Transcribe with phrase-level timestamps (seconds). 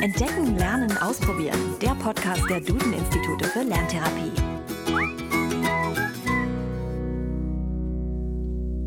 [0.00, 1.58] Entdecken, Lernen, Ausprobieren.
[1.82, 4.30] Der Podcast der Duden-Institute für Lerntherapie.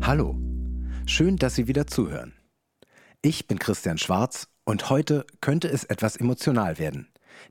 [0.02, 0.40] Hallo,
[1.04, 2.32] schön, dass Sie wieder zuhören.
[3.20, 7.08] Ich bin Christian Schwarz und heute könnte es etwas emotional werden,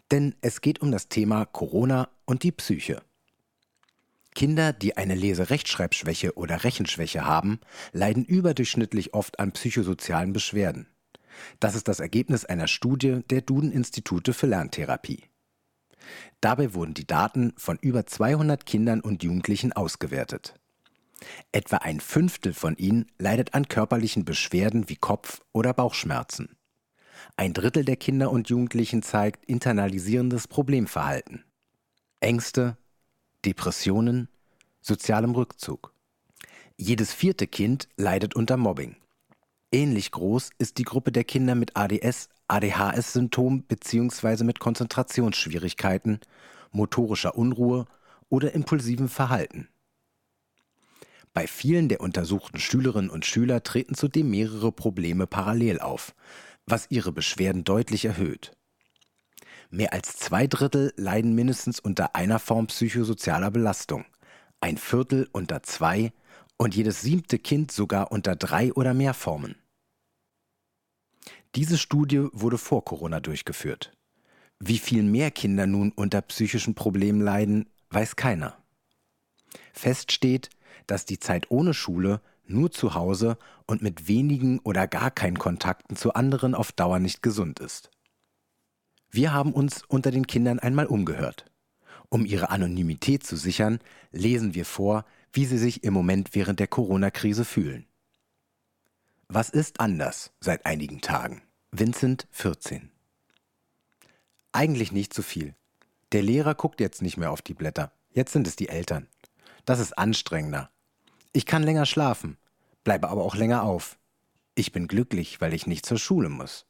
[0.10, 3.04] denn es geht um das Thema Corona und die Psyche.
[4.34, 7.60] Kinder, die eine Lese-Rechtschreibschwäche oder Rechenschwäche haben,
[7.92, 10.88] leiden überdurchschnittlich oft an psychosozialen Beschwerden.
[11.60, 15.24] Das ist das Ergebnis einer Studie der Duden-Institute für Lerntherapie.
[16.40, 20.56] Dabei wurden die Daten von über 200 Kindern und Jugendlichen ausgewertet.
[21.52, 26.58] Etwa ein Fünftel von ihnen leidet an körperlichen Beschwerden wie Kopf- oder Bauchschmerzen.
[27.38, 31.44] Ein Drittel der Kinder und Jugendlichen zeigt internalisierendes Problemverhalten.
[32.20, 32.78] Ängste,
[33.46, 34.28] Depressionen,
[34.82, 35.94] sozialem Rückzug.
[36.78, 38.96] Jedes vierte Kind leidet unter Mobbing.
[39.74, 44.44] Ähnlich groß ist die Gruppe der Kinder mit ADS, ADHS-Symptom bzw.
[44.44, 46.20] mit Konzentrationsschwierigkeiten,
[46.72, 47.86] motorischer Unruhe
[48.28, 49.70] oder impulsivem Verhalten.
[51.34, 56.14] Bei vielen der untersuchten Schülerinnen und Schüler treten zudem mehrere Probleme parallel auf,
[56.66, 58.52] was ihre Beschwerden deutlich erhöht.
[59.70, 64.04] Mehr als zwei Drittel leiden mindestens unter einer Form psychosozialer Belastung,
[64.60, 66.12] ein Viertel unter zwei
[66.58, 69.56] und jedes siebte Kind sogar unter drei oder mehr Formen.
[71.56, 73.92] Diese Studie wurde vor Corona durchgeführt.
[74.60, 78.58] Wie viel mehr Kinder nun unter psychischen Problemen leiden, weiß keiner.
[79.74, 80.50] Fest steht,
[80.88, 85.98] dass die Zeit ohne Schule nur zu Hause und mit wenigen oder gar keinen Kontakten
[85.98, 87.92] zu anderen auf Dauer nicht gesund ist.
[89.10, 91.46] Wir haben uns unter den Kindern einmal umgehört.
[92.08, 93.80] Um ihre Anonymität zu sichern,
[94.12, 97.88] lesen wir vor, wie sie sich im Moment während der Corona-Krise fühlen.
[99.34, 101.42] Was ist anders seit einigen Tagen?
[101.72, 102.92] Vincent 14.
[104.52, 105.56] Eigentlich nicht zu viel.
[106.12, 107.94] Der Lehrer guckt jetzt nicht mehr auf die Blätter.
[108.12, 109.08] Jetzt sind es die Eltern.
[109.64, 110.70] Das ist anstrengender.
[111.32, 112.38] Ich kann länger schlafen,
[112.84, 113.98] bleibe aber auch länger auf.
[114.54, 116.66] Ich bin glücklich, weil ich nicht zur Schule muss.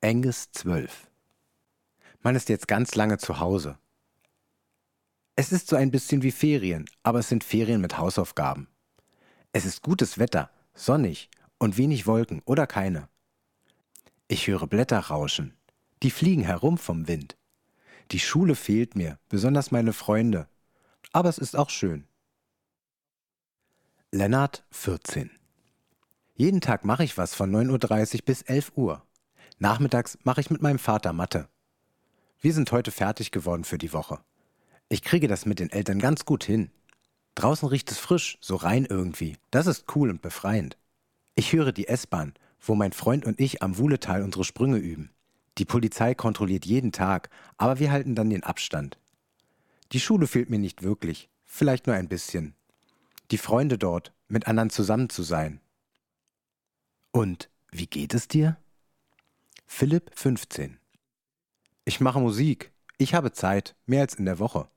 [0.00, 1.10] Angus 12.
[2.22, 3.76] Man ist jetzt ganz lange zu Hause.
[5.36, 8.68] Es ist so ein bisschen wie Ferien, aber es sind Ferien mit Hausaufgaben.
[9.52, 11.28] Es ist gutes Wetter, sonnig
[11.58, 13.08] und wenig Wolken oder keine.
[14.28, 15.54] Ich höre Blätter rauschen.
[16.02, 17.36] Die fliegen herum vom Wind.
[18.12, 20.48] Die Schule fehlt mir, besonders meine Freunde.
[21.12, 22.06] Aber es ist auch schön.
[24.12, 25.30] Lennart 14
[26.34, 29.02] Jeden Tag mache ich was von 9.30 Uhr bis 11 Uhr.
[29.58, 31.48] Nachmittags mache ich mit meinem Vater Mathe.
[32.40, 34.20] Wir sind heute fertig geworden für die Woche.
[34.88, 36.70] Ich kriege das mit den Eltern ganz gut hin.
[37.38, 39.36] Draußen riecht es frisch, so rein irgendwie.
[39.52, 40.76] Das ist cool und befreiend.
[41.36, 45.12] Ich höre die S-Bahn, wo mein Freund und ich am Wuhletal unsere Sprünge üben.
[45.56, 48.98] Die Polizei kontrolliert jeden Tag, aber wir halten dann den Abstand.
[49.92, 52.56] Die Schule fehlt mir nicht wirklich, vielleicht nur ein bisschen.
[53.30, 55.60] Die Freunde dort, mit anderen zusammen zu sein.
[57.12, 58.56] Und wie geht es dir?
[59.64, 60.80] Philipp 15.
[61.84, 62.72] Ich mache Musik.
[62.96, 64.68] Ich habe Zeit, mehr als in der Woche.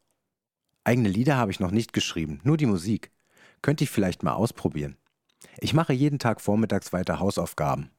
[0.83, 3.11] Eigene Lieder habe ich noch nicht geschrieben, nur die Musik.
[3.61, 4.97] Könnte ich vielleicht mal ausprobieren.
[5.59, 7.91] Ich mache jeden Tag vormittags weiter Hausaufgaben.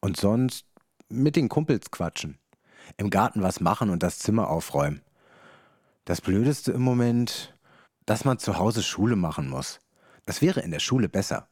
[0.00, 0.66] Und sonst
[1.08, 2.38] mit den Kumpels quatschen.
[2.96, 5.02] Im Garten was machen und das Zimmer aufräumen.
[6.04, 7.54] Das Blödeste im Moment,
[8.04, 9.80] dass man zu Hause Schule machen muss.
[10.24, 11.48] Das wäre in der Schule besser.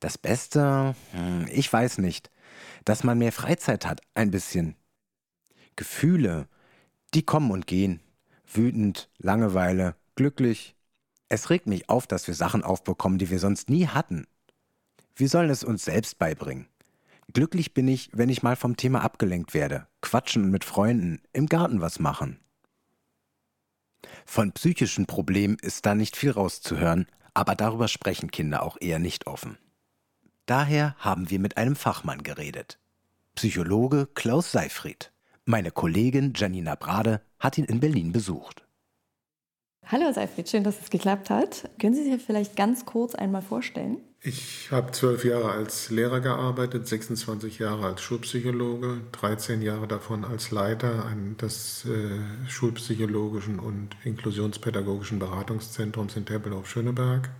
[0.00, 2.30] Das Beste, hm, ich weiß nicht,
[2.84, 4.76] dass man mehr Freizeit hat, ein bisschen.
[5.76, 6.48] Gefühle,
[7.14, 8.00] die kommen und gehen.
[8.50, 10.74] Wütend, Langeweile, glücklich,
[11.28, 14.26] es regt mich auf, dass wir Sachen aufbekommen, die wir sonst nie hatten.
[15.14, 16.68] Wir sollen es uns selbst beibringen.
[17.34, 21.82] Glücklich bin ich, wenn ich mal vom Thema abgelenkt werde, quatschen mit Freunden, im Garten
[21.82, 22.40] was machen.
[24.24, 29.26] Von psychischen Problemen ist da nicht viel rauszuhören, aber darüber sprechen Kinder auch eher nicht
[29.26, 29.58] offen.
[30.46, 32.78] Daher haben wir mit einem Fachmann geredet.
[33.34, 35.12] Psychologe Klaus Seifried.
[35.44, 38.64] Meine Kollegin Janina Brade hat ihn in Berlin besucht.
[39.86, 41.70] Hallo Seifried, schön, dass es geklappt hat.
[41.80, 43.96] Können Sie sich vielleicht ganz kurz einmal vorstellen?
[44.20, 50.50] Ich habe zwölf Jahre als Lehrer gearbeitet, 26 Jahre als Schulpsychologe, 13 Jahre davon als
[50.50, 51.04] Leiter
[51.40, 57.30] des äh, Schulpsychologischen und Inklusionspädagogischen Beratungszentrums in Tempelhof-Schöneberg.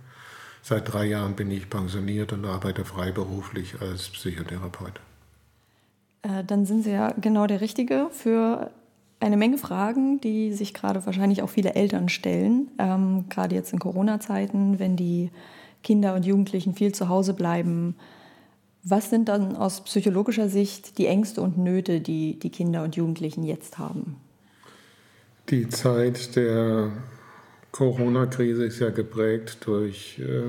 [0.63, 5.01] Seit drei Jahren bin ich pensioniert und arbeite freiberuflich als Psychotherapeut.
[6.21, 8.71] Äh, dann sind Sie ja genau der Richtige für
[9.19, 13.79] eine Menge Fragen, die sich gerade wahrscheinlich auch viele Eltern stellen, ähm, gerade jetzt in
[13.79, 15.29] Corona-Zeiten, wenn die
[15.83, 17.95] Kinder und Jugendlichen viel zu Hause bleiben.
[18.83, 23.43] Was sind dann aus psychologischer Sicht die Ängste und Nöte, die die Kinder und Jugendlichen
[23.43, 24.15] jetzt haben?
[25.49, 26.91] Die Zeit der
[27.71, 30.43] Corona-Krise ist ja geprägt durch äh,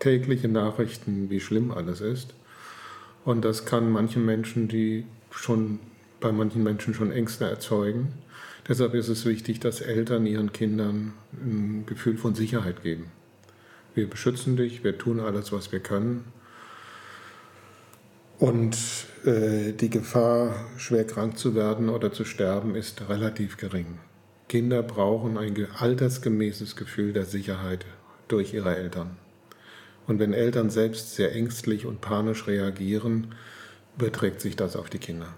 [0.00, 2.34] tägliche Nachrichten, wie schlimm alles ist.
[3.24, 5.80] Und das kann manchen Menschen, die schon
[6.24, 8.14] bei manchen Menschen schon Ängste erzeugen.
[8.66, 13.12] Deshalb ist es wichtig, dass Eltern ihren Kindern ein Gefühl von Sicherheit geben.
[13.94, 16.24] Wir beschützen dich, wir tun alles, was wir können.
[18.38, 18.74] Und
[19.26, 23.98] äh, die Gefahr, schwer krank zu werden oder zu sterben, ist relativ gering.
[24.48, 27.84] Kinder brauchen ein altersgemäßes Gefühl der Sicherheit
[28.28, 29.18] durch ihre Eltern.
[30.06, 33.34] Und wenn Eltern selbst sehr ängstlich und panisch reagieren,
[33.98, 35.28] überträgt sich das auf die Kinder.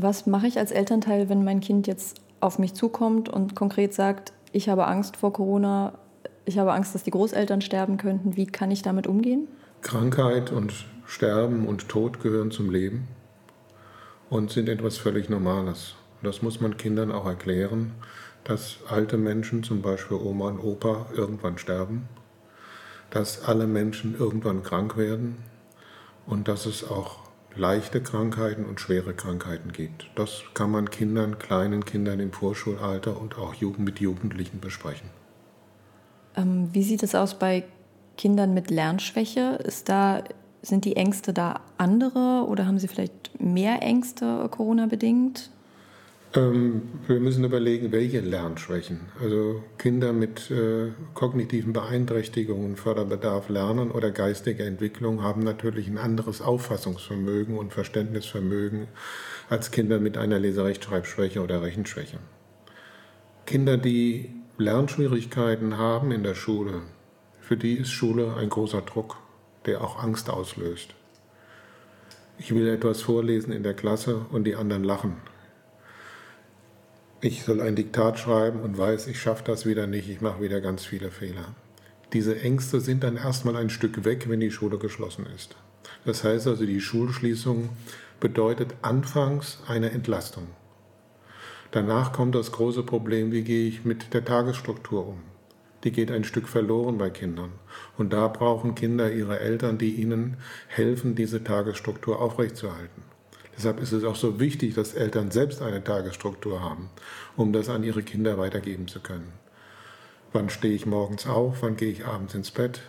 [0.00, 4.32] Was mache ich als Elternteil, wenn mein Kind jetzt auf mich zukommt und konkret sagt,
[4.52, 5.98] ich habe Angst vor Corona,
[6.44, 8.36] ich habe Angst, dass die Großeltern sterben könnten.
[8.36, 9.48] Wie kann ich damit umgehen?
[9.80, 10.72] Krankheit und
[11.04, 13.08] Sterben und Tod gehören zum Leben
[14.30, 15.96] und sind etwas völlig Normales.
[16.22, 17.90] Das muss man Kindern auch erklären,
[18.44, 22.08] dass alte Menschen, zum Beispiel Oma und Opa, irgendwann sterben,
[23.10, 25.38] dass alle Menschen irgendwann krank werden
[26.24, 27.27] und dass es auch
[27.58, 30.10] leichte Krankheiten und schwere Krankheiten gibt.
[30.14, 35.10] Das kann man Kindern, kleinen Kindern im Vorschulalter und auch mit Jugendlichen besprechen.
[36.36, 37.64] Ähm, wie sieht es aus bei
[38.16, 39.58] Kindern mit Lernschwäche?
[39.64, 40.24] Ist da
[40.62, 45.50] sind die Ängste da andere oder haben Sie vielleicht mehr Ängste Corona-bedingt?
[45.50, 45.57] Ähm,
[46.34, 49.00] wir müssen überlegen, welche Lernschwächen.
[49.20, 56.42] Also Kinder mit äh, kognitiven Beeinträchtigungen, Förderbedarf, Lernen oder geistiger Entwicklung haben natürlich ein anderes
[56.42, 58.88] Auffassungsvermögen und Verständnisvermögen
[59.48, 62.18] als Kinder mit einer Leserechtschreibschwäche oder Rechenschwäche.
[63.46, 66.82] Kinder, die Lernschwierigkeiten haben in der Schule,
[67.40, 69.16] für die ist Schule ein großer Druck
[69.68, 70.94] der auch Angst auslöst.
[72.38, 75.16] Ich will etwas vorlesen in der Klasse und die anderen lachen.
[77.20, 80.60] Ich soll ein Diktat schreiben und weiß, ich schaffe das wieder nicht, ich mache wieder
[80.60, 81.54] ganz viele Fehler.
[82.12, 85.56] Diese Ängste sind dann erstmal ein Stück weg, wenn die Schule geschlossen ist.
[86.04, 87.70] Das heißt also, die Schulschließung
[88.20, 90.46] bedeutet anfangs eine Entlastung.
[91.70, 95.22] Danach kommt das große Problem, wie gehe ich mit der Tagesstruktur um
[95.84, 97.52] die geht ein Stück verloren bei Kindern.
[97.96, 100.36] Und da brauchen Kinder ihre Eltern, die ihnen
[100.66, 103.02] helfen, diese Tagesstruktur aufrechtzuerhalten.
[103.58, 106.90] Deshalb ist es auch so wichtig, dass Eltern selbst eine Tagesstruktur haben,
[107.36, 109.32] um das an ihre Kinder weitergeben zu können.
[110.32, 111.62] Wann stehe ich morgens auf?
[111.62, 112.82] Wann gehe ich abends ins Bett?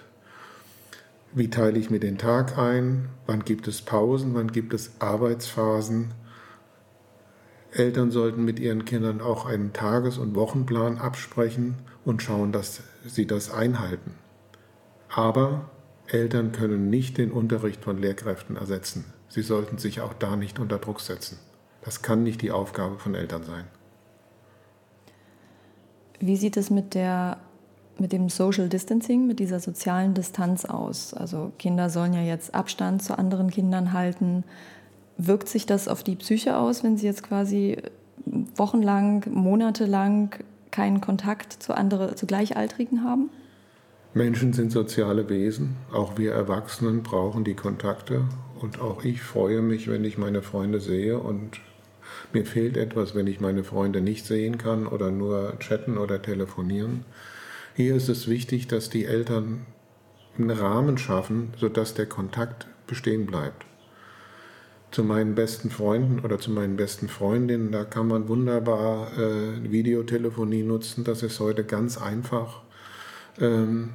[1.33, 3.09] Wie teile ich mir den Tag ein?
[3.25, 4.35] Wann gibt es Pausen?
[4.35, 6.13] Wann gibt es Arbeitsphasen?
[7.71, 13.25] Eltern sollten mit ihren Kindern auch einen Tages- und Wochenplan absprechen und schauen, dass sie
[13.25, 14.15] das einhalten.
[15.09, 15.69] Aber
[16.07, 19.13] Eltern können nicht den Unterricht von Lehrkräften ersetzen.
[19.29, 21.37] Sie sollten sich auch da nicht unter Druck setzen.
[21.81, 23.63] Das kann nicht die Aufgabe von Eltern sein.
[26.19, 27.37] Wie sieht es mit, der,
[27.97, 31.13] mit dem Social Distancing, mit dieser sozialen Distanz aus?
[31.13, 34.43] Also Kinder sollen ja jetzt Abstand zu anderen Kindern halten.
[35.17, 37.77] Wirkt sich das auf die Psyche aus, wenn sie jetzt quasi
[38.55, 40.35] wochenlang, monatelang
[40.71, 43.29] keinen Kontakt zu, andere, zu Gleichaltrigen haben?
[44.13, 45.77] Menschen sind soziale Wesen.
[45.93, 48.25] Auch wir Erwachsenen brauchen die Kontakte.
[48.61, 51.17] Und auch ich freue mich, wenn ich meine Freunde sehe.
[51.17, 51.59] Und
[52.33, 57.05] mir fehlt etwas, wenn ich meine Freunde nicht sehen kann oder nur chatten oder telefonieren.
[57.75, 59.65] Hier ist es wichtig, dass die Eltern
[60.37, 63.65] einen Rahmen schaffen, sodass der Kontakt bestehen bleibt
[64.91, 67.71] zu meinen besten Freunden oder zu meinen besten Freundinnen.
[67.71, 71.03] Da kann man wunderbar äh, Videotelefonie nutzen.
[71.03, 72.61] Das ist heute ganz einfach.
[73.39, 73.93] Ähm,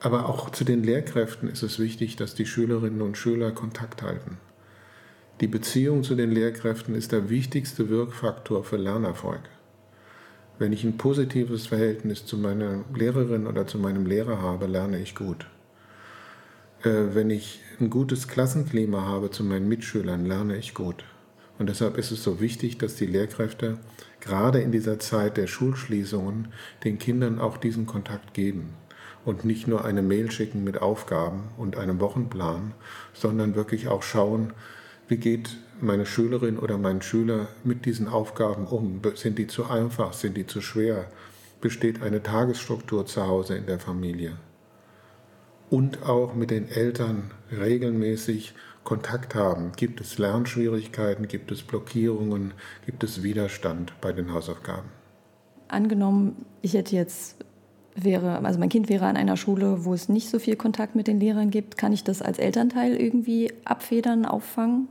[0.00, 4.38] aber auch zu den Lehrkräften ist es wichtig, dass die Schülerinnen und Schüler Kontakt halten.
[5.40, 9.42] Die Beziehung zu den Lehrkräften ist der wichtigste Wirkfaktor für Lernerfolg.
[10.58, 15.14] Wenn ich ein positives Verhältnis zu meiner Lehrerin oder zu meinem Lehrer habe, lerne ich
[15.14, 15.46] gut.
[16.82, 21.04] Äh, wenn ich ein gutes Klassenklima habe zu meinen Mitschülern, lerne ich gut.
[21.58, 23.78] Und deshalb ist es so wichtig, dass die Lehrkräfte
[24.20, 26.48] gerade in dieser Zeit der Schulschließungen
[26.84, 28.74] den Kindern auch diesen Kontakt geben
[29.24, 32.72] und nicht nur eine Mail schicken mit Aufgaben und einem Wochenplan,
[33.12, 34.52] sondern wirklich auch schauen,
[35.06, 39.00] wie geht meine Schülerin oder mein Schüler mit diesen Aufgaben um?
[39.14, 40.12] Sind die zu einfach?
[40.12, 41.06] Sind die zu schwer?
[41.60, 44.36] Besteht eine Tagesstruktur zu Hause in der Familie?
[45.70, 49.72] und auch mit den Eltern regelmäßig Kontakt haben.
[49.76, 52.54] Gibt es Lernschwierigkeiten, gibt es Blockierungen,
[52.86, 54.88] gibt es Widerstand bei den Hausaufgaben?
[55.68, 57.44] Angenommen, ich hätte jetzt
[57.94, 61.06] wäre, also mein Kind wäre an einer Schule, wo es nicht so viel Kontakt mit
[61.06, 64.88] den Lehrern gibt, kann ich das als Elternteil irgendwie abfedern, auffangen?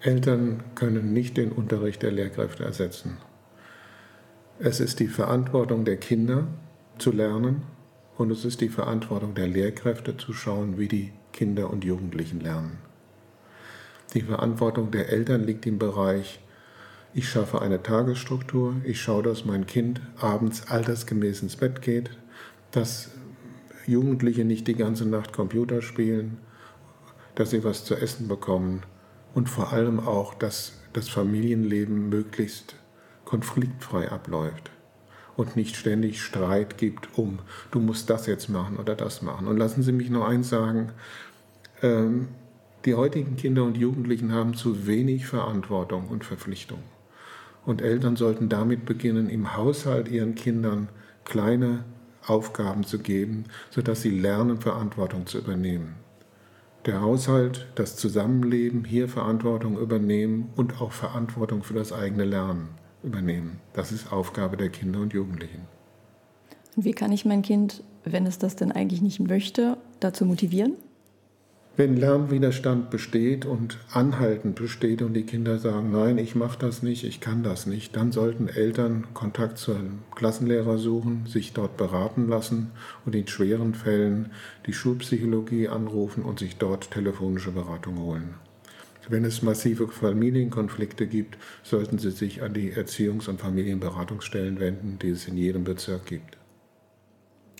[0.00, 3.18] Eltern können nicht den Unterricht der Lehrkräfte ersetzen.
[4.58, 6.46] Es ist die Verantwortung der Kinder
[6.98, 7.62] zu lernen
[8.16, 12.78] und es ist die Verantwortung der Lehrkräfte zu schauen, wie die Kinder und Jugendlichen lernen.
[14.14, 16.40] Die Verantwortung der Eltern liegt im Bereich,
[17.16, 22.10] ich schaffe eine Tagesstruktur, ich schaue, dass mein Kind abends altersgemäß ins Bett geht,
[22.72, 23.08] dass
[23.86, 26.36] Jugendliche nicht die ganze Nacht Computer spielen,
[27.34, 28.82] dass sie was zu essen bekommen
[29.34, 32.76] und vor allem auch, dass das Familienleben möglichst
[33.24, 34.70] konfliktfrei abläuft
[35.38, 37.38] und nicht ständig Streit gibt um,
[37.70, 39.48] du musst das jetzt machen oder das machen.
[39.48, 40.92] Und lassen Sie mich noch eins sagen,
[41.80, 42.28] ähm,
[42.84, 46.80] die heutigen Kinder und Jugendlichen haben zu wenig Verantwortung und Verpflichtung.
[47.66, 50.88] Und Eltern sollten damit beginnen, im Haushalt ihren Kindern
[51.24, 51.84] kleine
[52.26, 55.96] Aufgaben zu geben, sodass sie lernen, Verantwortung zu übernehmen
[56.86, 62.68] der Haushalt, das Zusammenleben hier Verantwortung übernehmen und auch Verantwortung für das eigene Lernen
[63.02, 63.60] übernehmen.
[63.72, 65.62] Das ist Aufgabe der Kinder und Jugendlichen.
[66.76, 70.74] Und wie kann ich mein Kind, wenn es das denn eigentlich nicht möchte, dazu motivieren?
[71.78, 77.04] Wenn Lernwiderstand besteht und anhaltend besteht und die Kinder sagen, nein, ich mache das nicht,
[77.04, 82.28] ich kann das nicht, dann sollten Eltern Kontakt zu einem Klassenlehrer suchen, sich dort beraten
[82.28, 82.70] lassen
[83.04, 84.30] und in schweren Fällen
[84.64, 88.36] die Schulpsychologie anrufen und sich dort telefonische Beratung holen.
[89.10, 95.10] Wenn es massive Familienkonflikte gibt, sollten Sie sich an die Erziehungs- und Familienberatungsstellen wenden, die
[95.10, 96.38] es in jedem Bezirk gibt.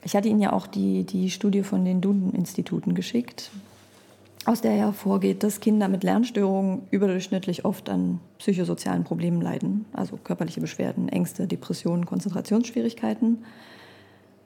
[0.02, 3.50] Ich hatte Ihnen ja auch die, die Studie von den Duden-Instituten geschickt
[4.46, 10.60] aus der hervorgeht, dass Kinder mit Lernstörungen überdurchschnittlich oft an psychosozialen Problemen leiden, also körperliche
[10.60, 13.44] Beschwerden, Ängste, Depressionen, Konzentrationsschwierigkeiten.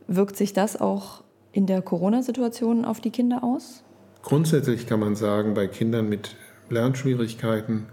[0.07, 3.85] Wirkt sich das auch in der Corona-Situation auf die Kinder aus?
[4.23, 6.37] Grundsätzlich kann man sagen, bei Kindern mit
[6.71, 7.87] Lernschwierigkeiten,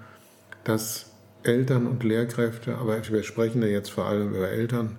[0.63, 1.11] dass
[1.43, 4.97] Eltern und Lehrkräfte, aber wir sprechen ja jetzt vor allem über Eltern,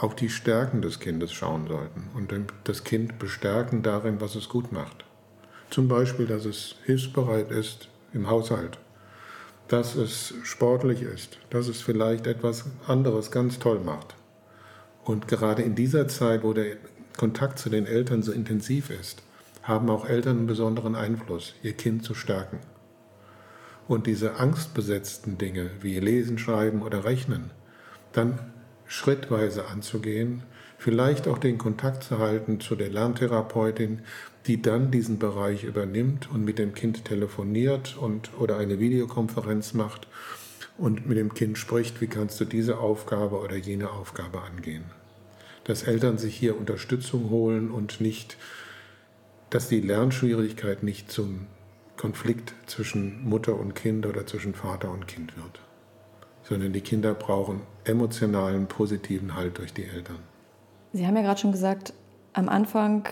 [0.00, 2.32] auch die Stärken des Kindes schauen sollten und
[2.64, 5.04] das Kind bestärken darin, was es gut macht.
[5.70, 8.78] Zum Beispiel, dass es hilfsbereit ist im Haushalt,
[9.68, 14.16] dass es sportlich ist, dass es vielleicht etwas anderes ganz toll macht.
[15.04, 16.76] Und gerade in dieser Zeit, wo der
[17.16, 19.22] Kontakt zu den Eltern so intensiv ist,
[19.62, 22.58] haben auch Eltern einen besonderen Einfluss, ihr Kind zu stärken.
[23.86, 27.50] Und diese angstbesetzten Dinge wie Lesen, Schreiben oder Rechnen,
[28.12, 28.38] dann
[28.86, 30.42] schrittweise anzugehen,
[30.80, 34.00] vielleicht auch den Kontakt zu halten zu der Lerntherapeutin,
[34.46, 40.08] die dann diesen Bereich übernimmt und mit dem Kind telefoniert und, oder eine Videokonferenz macht
[40.78, 44.84] und mit dem Kind spricht, wie kannst du diese Aufgabe oder jene Aufgabe angehen.
[45.64, 48.38] Dass Eltern sich hier Unterstützung holen und nicht,
[49.50, 51.46] dass die Lernschwierigkeit nicht zum
[51.98, 55.60] Konflikt zwischen Mutter und Kind oder zwischen Vater und Kind wird,
[56.42, 60.30] sondern die Kinder brauchen emotionalen, positiven Halt durch die Eltern.
[60.92, 61.92] Sie haben ja gerade schon gesagt,
[62.32, 63.08] am Anfang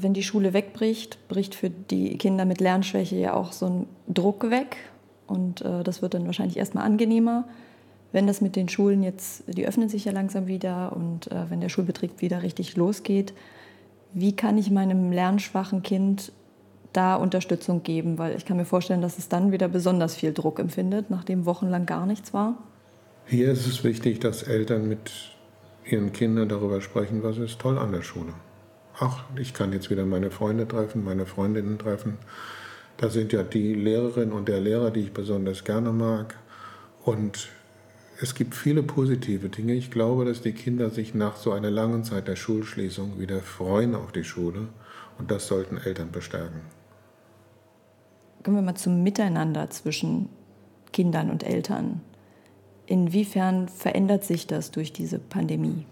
[0.00, 4.50] wenn die Schule wegbricht, bricht für die Kinder mit Lernschwäche ja auch so ein Druck
[4.50, 4.76] weg.
[5.26, 7.44] Und äh, das wird dann wahrscheinlich erstmal angenehmer.
[8.12, 11.60] Wenn das mit den Schulen jetzt, die öffnen sich ja langsam wieder und äh, wenn
[11.60, 13.32] der Schulbetrieb wieder richtig losgeht,
[14.12, 16.32] wie kann ich meinem lernschwachen Kind
[16.92, 18.18] da Unterstützung geben?
[18.18, 21.86] Weil ich kann mir vorstellen, dass es dann wieder besonders viel Druck empfindet, nachdem wochenlang
[21.86, 22.58] gar nichts war.
[23.24, 25.31] Hier ist es wichtig, dass Eltern mit
[25.84, 28.34] ihren Kindern darüber sprechen, was ist toll an der Schule
[28.98, 32.18] ach, ich kann jetzt wieder meine Freunde treffen, meine Freundinnen treffen.
[32.96, 36.36] Da sind ja die Lehrerin und der Lehrer, die ich besonders gerne mag.
[37.04, 37.48] Und
[38.20, 39.74] es gibt viele positive Dinge.
[39.74, 43.94] Ich glaube, dass die Kinder sich nach so einer langen Zeit der Schulschließung wieder freuen
[43.94, 44.68] auf die Schule.
[45.18, 46.60] Und das sollten Eltern bestärken.
[48.44, 50.28] Kommen wir mal zum Miteinander zwischen
[50.92, 52.02] Kindern und Eltern.
[52.86, 55.86] Inwiefern verändert sich das durch diese Pandemie?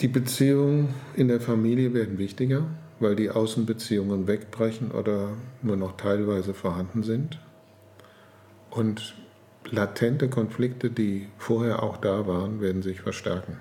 [0.00, 2.66] Die Beziehungen in der Familie werden wichtiger,
[3.00, 5.32] weil die Außenbeziehungen wegbrechen oder
[5.62, 7.38] nur noch teilweise vorhanden sind.
[8.70, 9.14] Und
[9.68, 13.58] latente Konflikte, die vorher auch da waren, werden sich verstärken.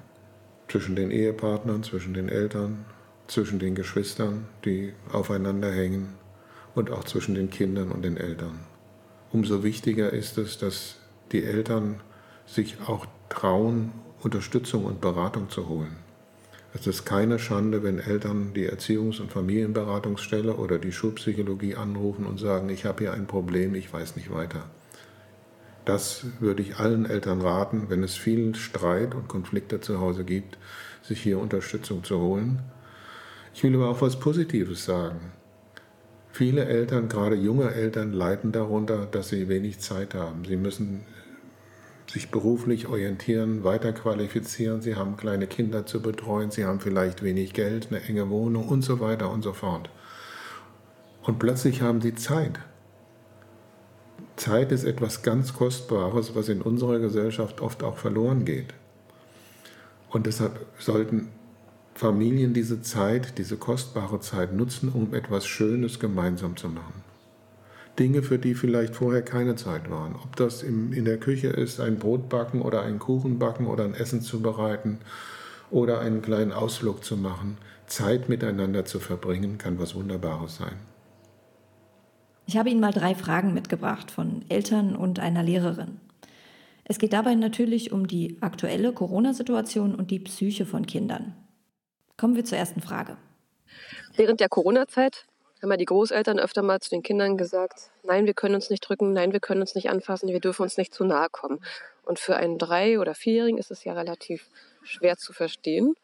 [0.67, 2.85] Zwischen den Ehepartnern, zwischen den Eltern,
[3.27, 6.13] zwischen den Geschwistern, die aufeinander hängen
[6.75, 8.59] und auch zwischen den Kindern und den Eltern.
[9.31, 10.97] Umso wichtiger ist es, dass
[11.31, 12.01] die Eltern
[12.51, 13.91] sich auch trauen,
[14.21, 15.95] Unterstützung und Beratung zu holen.
[16.73, 22.39] Es ist keine Schande, wenn Eltern die Erziehungs- und Familienberatungsstelle oder die Schulpsychologie anrufen und
[22.39, 24.63] sagen, ich habe hier ein Problem, ich weiß nicht weiter.
[25.85, 30.57] Das würde ich allen Eltern raten, wenn es viel Streit und Konflikte zu Hause gibt,
[31.01, 32.59] sich hier Unterstützung zu holen.
[33.55, 35.31] Ich will aber auch was Positives sagen.
[36.31, 40.45] Viele Eltern, gerade junge Eltern, leiden darunter, dass sie wenig Zeit haben.
[40.45, 41.03] Sie müssen
[42.11, 47.87] sich beruflich orientieren, weiterqualifizieren, sie haben kleine Kinder zu betreuen, sie haben vielleicht wenig Geld,
[47.89, 49.89] eine enge Wohnung und so weiter und so fort.
[51.21, 52.59] Und plötzlich haben sie Zeit.
[54.35, 58.73] Zeit ist etwas ganz Kostbares, was in unserer Gesellschaft oft auch verloren geht.
[60.09, 61.29] Und deshalb sollten
[61.93, 66.98] Familien diese Zeit, diese kostbare Zeit nutzen, um etwas Schönes gemeinsam zu machen.
[67.99, 70.15] Dinge, für die vielleicht vorher keine Zeit waren.
[70.15, 73.83] Ob das im, in der Küche ist, ein Brot backen oder einen Kuchen backen oder
[73.83, 74.99] ein Essen zu bereiten
[75.69, 77.57] oder einen kleinen Ausflug zu machen.
[77.87, 80.77] Zeit miteinander zu verbringen, kann was Wunderbares sein.
[82.45, 85.99] Ich habe Ihnen mal drei Fragen mitgebracht von Eltern und einer Lehrerin.
[86.83, 91.35] Es geht dabei natürlich um die aktuelle Corona-Situation und die Psyche von Kindern.
[92.17, 93.17] Kommen wir zur ersten Frage.
[94.15, 95.27] Während der Corona-Zeit
[95.61, 98.81] haben ja die Großeltern öfter mal zu den Kindern gesagt, nein, wir können uns nicht
[98.81, 101.59] drücken, nein, wir können uns nicht anfassen, wir dürfen uns nicht zu nahe kommen.
[102.03, 104.47] Und für einen Drei- oder Vierjährigen ist es ja relativ
[104.83, 105.95] schwer zu verstehen.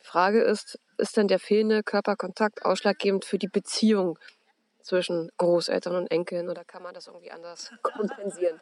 [0.00, 4.18] Die Frage ist, ist denn der fehlende Körperkontakt ausschlaggebend für die Beziehung
[4.82, 8.60] zwischen Großeltern und Enkeln oder kann man das irgendwie anders kompensieren?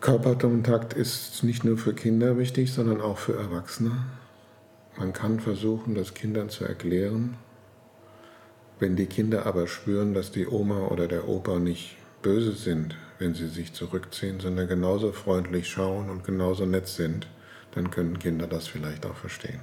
[0.00, 3.92] Körperkontakt ist nicht nur für Kinder wichtig, sondern auch für Erwachsene.
[4.96, 7.36] Man kann versuchen, das Kindern zu erklären,
[8.80, 13.34] wenn die Kinder aber spüren, dass die Oma oder der Opa nicht böse sind, wenn
[13.34, 17.28] sie sich zurückziehen, sondern genauso freundlich schauen und genauso nett sind,
[17.74, 19.60] dann können Kinder das vielleicht auch verstehen.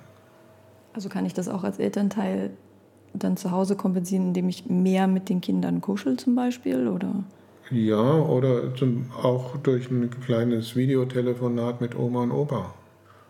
[0.93, 2.51] Also kann ich das auch als Elternteil
[3.13, 6.87] dann zu Hause kompensieren, indem ich mehr mit den Kindern kuschel zum Beispiel?
[6.87, 7.23] Oder?
[7.69, 12.73] Ja, oder zum, auch durch ein kleines Videotelefonat mit Oma und Opa.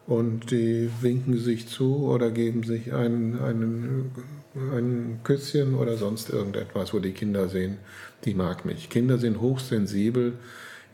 [0.07, 4.11] Und die winken sich zu oder geben sich einen, einen
[4.55, 7.77] ein Küsschen oder sonst irgendetwas, wo die Kinder sehen,
[8.25, 8.89] die mag mich.
[8.89, 10.33] Kinder sind hochsensibel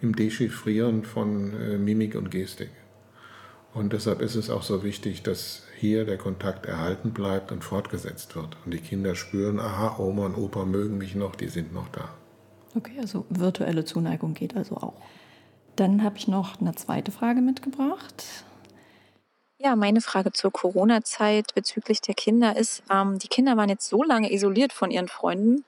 [0.01, 2.71] im Dechiffrieren von äh, Mimik und Gestik.
[3.73, 8.35] Und deshalb ist es auch so wichtig, dass hier der Kontakt erhalten bleibt und fortgesetzt
[8.35, 8.57] wird.
[8.65, 12.09] Und die Kinder spüren, aha, Oma und Opa mögen mich noch, die sind noch da.
[12.75, 14.93] Okay, also virtuelle Zuneigung geht also auch.
[15.75, 18.43] Dann habe ich noch eine zweite Frage mitgebracht.
[19.65, 24.03] Ja, meine Frage zur Corona-Zeit bezüglich der Kinder ist, ähm, die Kinder waren jetzt so
[24.03, 25.63] lange isoliert von ihren Freunden.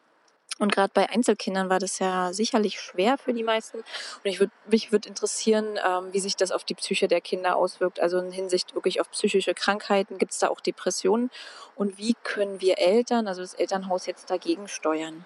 [0.59, 3.77] Und gerade bei Einzelkindern war das ja sicherlich schwer für die meisten.
[3.77, 3.85] Und
[4.25, 8.01] ich würd, mich würde interessieren, ähm, wie sich das auf die Psyche der Kinder auswirkt.
[8.01, 11.31] Also in Hinsicht wirklich auf psychische Krankheiten, gibt es da auch Depressionen?
[11.77, 15.25] Und wie können wir Eltern, also das Elternhaus jetzt dagegen steuern?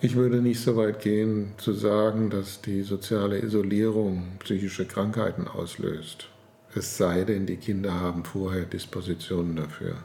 [0.00, 6.30] Ich würde nicht so weit gehen zu sagen, dass die soziale Isolierung psychische Krankheiten auslöst.
[6.74, 9.96] Es sei denn, die Kinder haben vorher Dispositionen dafür.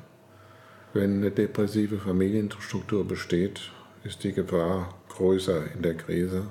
[0.93, 3.59] Wenn eine depressive Familienstruktur besteht,
[4.05, 6.47] ist die Gefahr größer in der Krise.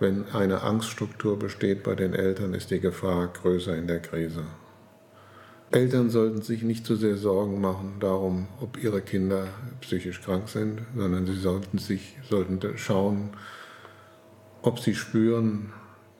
[0.00, 4.42] Wenn eine Angststruktur besteht bei den Eltern, ist die Gefahr größer in der Krise.
[5.70, 9.46] Eltern sollten sich nicht zu sehr Sorgen machen darum, ob ihre Kinder
[9.82, 13.30] psychisch krank sind, sondern sie sollten sich sollten schauen,
[14.62, 15.72] ob sie spüren,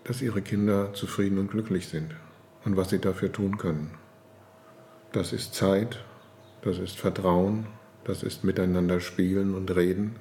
[0.05, 2.15] dass ihre Kinder zufrieden und glücklich sind
[2.65, 3.93] und was sie dafür tun können.
[5.13, 6.05] Das ist Zeit,
[6.63, 7.67] das ist Vertrauen,
[8.05, 10.17] das ist miteinander spielen und reden,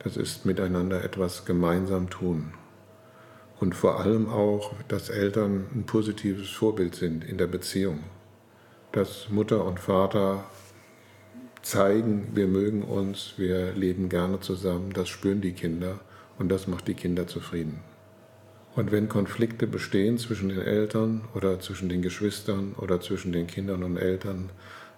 [0.00, 2.54] das ist miteinander etwas gemeinsam tun.
[3.58, 8.00] Und vor allem auch, dass Eltern ein positives Vorbild sind in der Beziehung.
[8.92, 10.44] Dass Mutter und Vater
[11.62, 16.00] zeigen, wir mögen uns, wir leben gerne zusammen, das spüren die Kinder
[16.38, 17.80] und das macht die Kinder zufrieden.
[18.76, 23.82] Und wenn Konflikte bestehen zwischen den Eltern oder zwischen den Geschwistern oder zwischen den Kindern
[23.82, 24.50] und Eltern,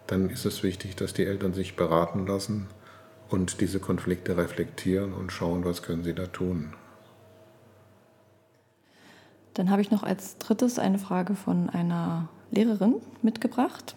[0.06, 2.66] dann ist es wichtig, dass die Eltern sich beraten lassen
[3.30, 6.74] und diese Konflikte reflektieren und schauen, was können sie da tun.
[9.54, 13.96] Dann habe ich noch als drittes eine Frage von einer Lehrerin mitgebracht.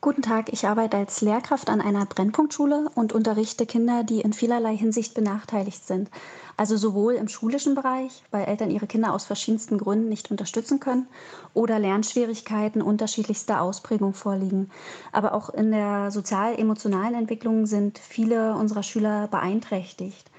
[0.00, 4.76] Guten Tag, ich arbeite als Lehrkraft an einer Brennpunktschule und unterrichte Kinder, die in vielerlei
[4.76, 6.08] Hinsicht benachteiligt sind.
[6.56, 11.08] Also sowohl im schulischen Bereich, weil Eltern ihre Kinder aus verschiedensten Gründen nicht unterstützen können
[11.52, 14.70] oder Lernschwierigkeiten unterschiedlichster Ausprägung vorliegen.
[15.10, 20.30] Aber auch in der sozial-emotionalen Entwicklung sind viele unserer Schüler beeinträchtigt.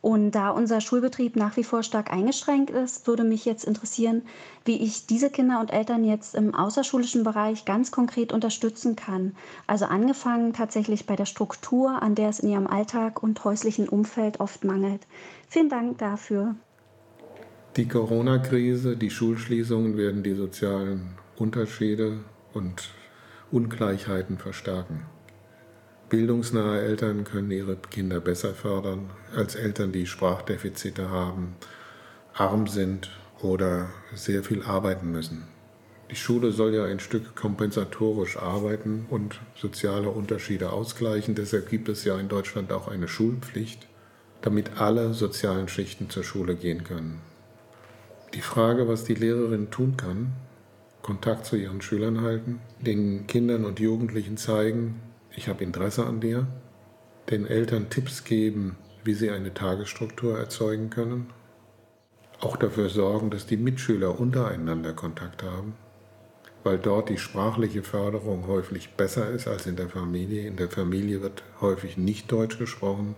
[0.00, 4.22] Und da unser Schulbetrieb nach wie vor stark eingeschränkt ist, würde mich jetzt interessieren,
[4.64, 9.34] wie ich diese Kinder und Eltern jetzt im außerschulischen Bereich ganz konkret unterstützen kann.
[9.66, 14.40] Also angefangen tatsächlich bei der Struktur, an der es in ihrem Alltag und häuslichen Umfeld
[14.40, 15.06] oft mangelt.
[15.48, 16.54] Vielen Dank dafür.
[17.76, 22.20] Die Corona-Krise, die Schulschließungen werden die sozialen Unterschiede
[22.52, 22.90] und
[23.50, 25.06] Ungleichheiten verstärken.
[26.08, 31.56] Bildungsnahe Eltern können ihre Kinder besser fördern als Eltern, die Sprachdefizite haben,
[32.32, 33.10] arm sind
[33.42, 35.44] oder sehr viel arbeiten müssen.
[36.10, 41.34] Die Schule soll ja ein Stück kompensatorisch arbeiten und soziale Unterschiede ausgleichen.
[41.34, 43.86] Deshalb gibt es ja in Deutschland auch eine Schulpflicht,
[44.40, 47.20] damit alle sozialen Schichten zur Schule gehen können.
[48.32, 50.32] Die Frage, was die Lehrerin tun kann,
[51.02, 55.00] Kontakt zu ihren Schülern halten, den Kindern und Jugendlichen zeigen,
[55.34, 56.46] ich habe Interesse an dir,
[57.30, 61.30] den Eltern Tipps geben, wie sie eine Tagesstruktur erzeugen können,
[62.40, 65.74] auch dafür sorgen, dass die Mitschüler untereinander Kontakt haben
[66.64, 70.46] weil dort die sprachliche Förderung häufig besser ist als in der Familie.
[70.46, 73.14] In der Familie wird häufig nicht Deutsch gesprochen,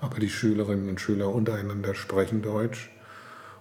[0.00, 2.90] aber die Schülerinnen und Schüler untereinander sprechen Deutsch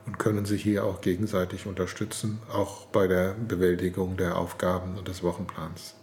[0.05, 5.23] und können sich hier auch gegenseitig unterstützen, auch bei der Bewältigung der Aufgaben und des
[5.23, 5.95] Wochenplans.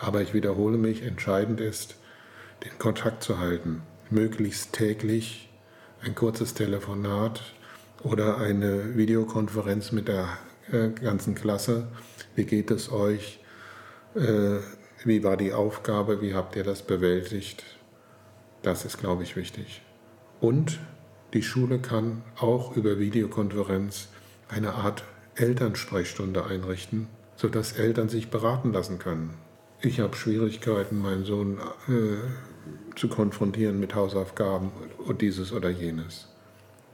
[0.00, 1.96] Aber ich wiederhole mich, entscheidend ist,
[2.64, 5.50] den Kontakt zu halten, möglichst täglich
[6.02, 7.42] ein kurzes Telefonat
[8.02, 10.28] oder eine Videokonferenz mit der
[10.72, 11.88] äh, ganzen Klasse.
[12.34, 13.40] Wie geht es euch?
[14.14, 14.60] Äh,
[15.04, 16.22] wie war die Aufgabe?
[16.22, 17.64] Wie habt ihr das bewältigt?
[18.62, 19.82] Das ist, glaube ich, wichtig.
[20.40, 20.78] Und
[21.34, 24.08] die Schule kann auch über Videokonferenz
[24.48, 29.34] eine Art Elternsprechstunde einrichten, sodass Eltern sich beraten lassen können.
[29.82, 36.28] Ich habe Schwierigkeiten, meinen Sohn äh, zu konfrontieren mit Hausaufgaben und dieses oder jenes.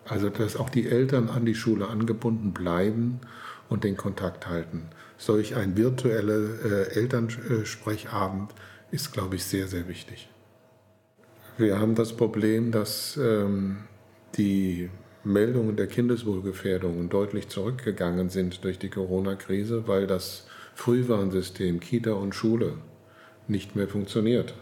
[0.04, 3.20] Also, dass auch die Eltern an die Schule angebunden bleiben
[3.68, 4.88] und den Kontakt halten.
[5.18, 8.54] Solch ein virtueller äh, Elternsprechabend
[8.92, 10.28] ist, glaube ich, sehr, sehr wichtig.
[11.58, 13.78] Wir haben das Problem, dass ähm,
[14.36, 14.90] die
[15.24, 20.46] Meldungen der Kindeswohlgefährdungen deutlich zurückgegangen sind durch die Corona-Krise, weil das
[20.76, 22.74] Frühwarnsystem Kita und Schule
[23.48, 24.54] nicht mehr funktioniert.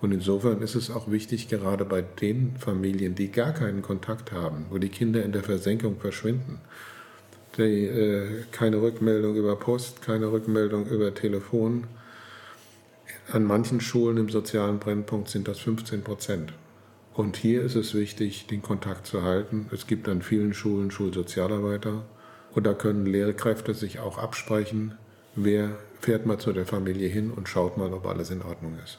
[0.00, 4.66] Und insofern ist es auch wichtig, gerade bei den Familien, die gar keinen Kontakt haben,
[4.70, 6.60] wo die Kinder in der Versenkung verschwinden,
[7.58, 11.88] die, äh, keine Rückmeldung über Post, keine Rückmeldung über Telefon.
[13.30, 16.52] An manchen Schulen im sozialen Brennpunkt sind das 15 Prozent.
[17.12, 19.66] Und hier ist es wichtig, den Kontakt zu halten.
[19.72, 22.04] Es gibt an vielen Schulen Schulsozialarbeiter
[22.54, 24.96] und da können Lehrkräfte sich auch absprechen,
[25.34, 28.98] wer fährt mal zu der Familie hin und schaut mal, ob alles in Ordnung ist.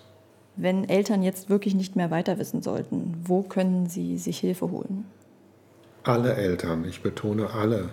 [0.55, 5.05] Wenn Eltern jetzt wirklich nicht mehr weiter wissen sollten, wo können sie sich Hilfe holen?
[6.03, 7.89] Alle Eltern, ich betone alle,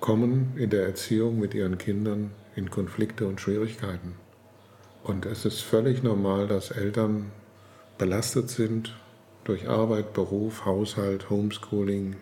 [0.00, 4.14] kommen in der Erziehung mit ihren Kindern in Konflikte und Schwierigkeiten.
[5.04, 7.32] Und es ist völlig normal, dass Eltern
[7.98, 8.96] belastet sind
[9.44, 12.16] durch Arbeit, Beruf, Haushalt, Homeschooling,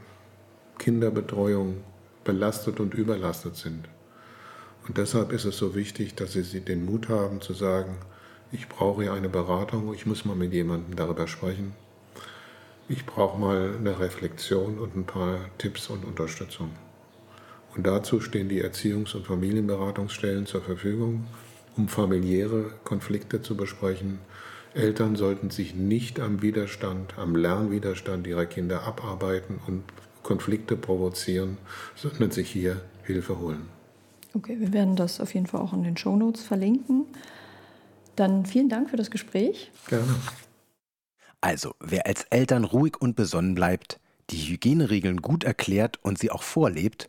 [0.79, 1.77] Kinderbetreuung,
[2.25, 3.89] belastet und überlastet sind.
[4.87, 7.97] Und deshalb ist es so wichtig, dass sie den Mut haben zu sagen,
[8.53, 11.73] ich brauche hier eine Beratung, ich muss mal mit jemandem darüber sprechen.
[12.89, 16.73] Ich brauche mal eine Reflexion und ein paar Tipps und Unterstützung.
[17.77, 21.29] Und dazu stehen die Erziehungs- und Familienberatungsstellen zur Verfügung,
[21.77, 24.19] um familiäre Konflikte zu besprechen.
[24.75, 29.85] Eltern sollten sich nicht am Widerstand, am Lernwiderstand ihrer Kinder abarbeiten und
[30.31, 31.59] Konflikte provozieren,
[31.97, 33.69] sondern sich hier Hilfe holen.
[34.33, 37.05] Okay, wir werden das auf jeden Fall auch in den Show Notes verlinken.
[38.15, 39.73] Dann vielen Dank für das Gespräch.
[39.89, 40.15] Gerne.
[41.41, 43.99] Also, wer als Eltern ruhig und besonnen bleibt,
[44.31, 47.09] die Hygieneregeln gut erklärt und sie auch vorlebt,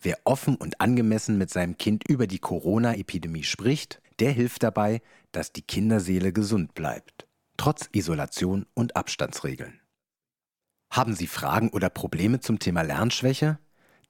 [0.00, 5.02] Wer offen und angemessen mit seinem Kind über die Corona-Epidemie spricht, der hilft dabei,
[5.32, 7.26] dass die Kinderseele gesund bleibt,
[7.56, 9.80] trotz Isolation und Abstandsregeln.
[10.90, 13.58] Haben Sie Fragen oder Probleme zum Thema Lernschwäche?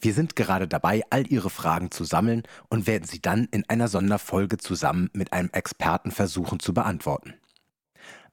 [0.00, 3.88] Wir sind gerade dabei, all Ihre Fragen zu sammeln und werden sie dann in einer
[3.88, 7.35] Sonderfolge zusammen mit einem Experten versuchen zu beantworten.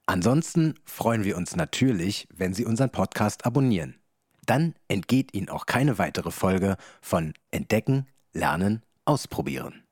[0.06, 3.96] Ansonsten freuen wir uns natürlich, wenn Sie unseren Podcast abonnieren.
[4.44, 9.84] Dann entgeht Ihnen auch keine weitere Folge von Entdecken, Lernen, Ausprobieren.